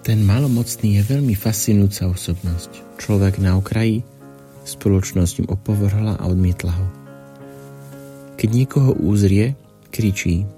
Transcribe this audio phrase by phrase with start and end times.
[0.00, 2.96] Ten malomocný je veľmi fascinujúca osobnosť.
[2.96, 4.00] Človek na okraji,
[4.64, 6.86] spoločnosť mu opovrhla a odmietla ho.
[8.40, 9.52] Keď niekoho úzrie,
[9.92, 10.48] kričí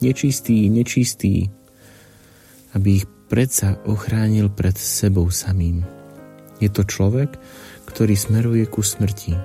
[0.00, 1.48] nečistý, nečistý,
[2.76, 5.82] aby ich predsa ochránil pred sebou samým.
[6.60, 7.36] Je to človek,
[7.88, 9.36] ktorý smeruje ku smrti,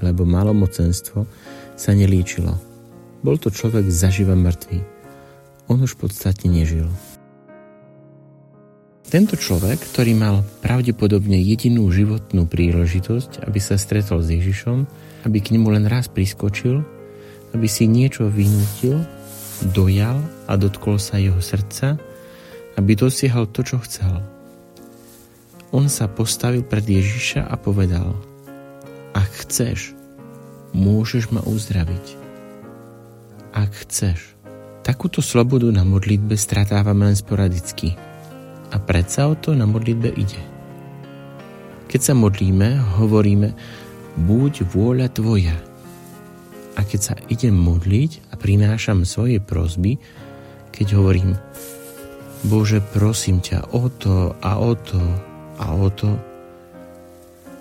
[0.00, 1.28] lebo malomocenstvo
[1.74, 2.56] sa nelíčilo.
[3.24, 4.78] Bol to človek zaživa mŕtvý.
[5.72, 6.88] On už v podstate nežil.
[9.14, 14.90] Tento človek, ktorý mal pravdepodobne jedinú životnú príležitosť, aby sa stretol s Ježišom,
[15.22, 16.82] aby k nemu len raz priskočil,
[17.54, 19.06] aby si niečo vynútil,
[19.70, 20.18] dojal
[20.50, 21.94] a dotkol sa jeho srdca,
[22.74, 24.18] aby dosiahol to, čo chcel.
[25.70, 28.18] On sa postavil pred Ježiša a povedal,
[29.14, 29.94] ak chceš,
[30.74, 32.18] môžeš ma uzdraviť.
[33.54, 34.34] Ak chceš.
[34.82, 37.94] Takúto slobodu na modlitbe stratávame len sporadicky.
[38.74, 40.42] A predsa o to na modlitbe ide.
[41.86, 43.54] Keď sa modlíme, hovoríme,
[44.18, 45.54] buď vôľa tvoja.
[46.74, 50.02] A keď sa idem modliť a prinášam svoje prosby,
[50.74, 51.38] keď hovorím,
[52.50, 55.00] Bože, prosím ťa o to a o to
[55.62, 56.18] a o to,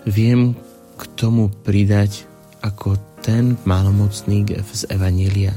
[0.10, 0.58] viem
[0.98, 2.26] k tomu pridať
[2.66, 5.54] ako ten malomocný z Evanília,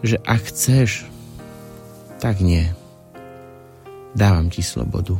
[0.00, 1.06] že ak chceš,
[2.18, 2.72] tak nie.
[4.16, 5.12] Dávam ti slobodu.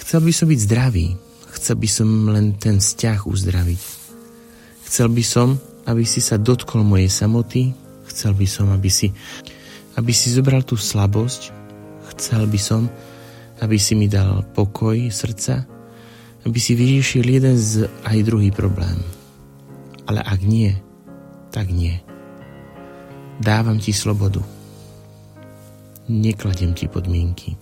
[0.00, 1.06] Chcel by som byť zdravý.
[1.52, 3.82] Chcel by som len ten vzťah uzdraviť.
[4.88, 7.76] Chcel by som, aby si sa dotkol mojej samoty.
[8.08, 9.12] Chcel by som, aby si,
[10.00, 11.52] aby si zobral tú slabosť.
[12.16, 12.88] Chcel by som,
[13.60, 15.68] aby si mi dal pokoj srdca,
[16.48, 18.96] aby si vyriešil jeden z aj druhý problém.
[20.08, 20.72] Ale ak nie,
[21.52, 22.00] tak nie.
[23.44, 24.61] Dávam ti slobodu
[26.12, 27.56] nekladem ti podmienky.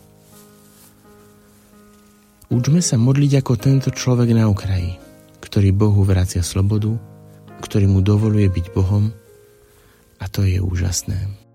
[2.50, 4.98] Učme sa modliť ako tento človek na okraji,
[5.38, 6.98] ktorý Bohu vracia slobodu,
[7.62, 9.14] ktorý mu dovoluje byť Bohom
[10.18, 11.49] a to je úžasné.